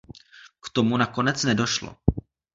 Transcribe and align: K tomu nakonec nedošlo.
K 0.61 0.69
tomu 0.69 0.97
nakonec 0.97 1.43
nedošlo. 1.43 1.95